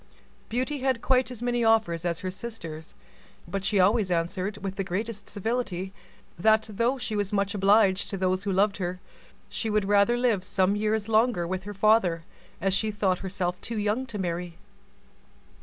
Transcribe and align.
Beauty 0.49 0.79
had 0.79 1.03
quite 1.03 1.29
as 1.29 1.43
many 1.43 1.63
offers 1.63 2.05
as 2.05 2.21
her 2.21 2.31
sisters, 2.31 2.95
but 3.47 3.63
she 3.63 3.79
always 3.79 4.09
answered, 4.09 4.57
with 4.57 4.75
the 4.75 4.83
greatest 4.83 5.29
civility, 5.29 5.93
that 6.39 6.65
though 6.71 6.97
she 6.97 7.15
was 7.15 7.31
much 7.31 7.53
obliged 7.53 8.09
to 8.09 8.17
her 8.17 8.35
lovers, 8.51 8.97
she 9.47 9.69
would 9.69 9.85
rather 9.85 10.17
live 10.17 10.43
some 10.43 10.75
years 10.75 11.07
longer 11.07 11.45
with 11.45 11.65
her 11.65 11.75
father, 11.75 12.23
as 12.59 12.73
she 12.73 12.89
thought 12.89 13.19
herself 13.19 13.61
too 13.61 13.77
young 13.77 14.07
to 14.07 14.17
marry. 14.17 14.57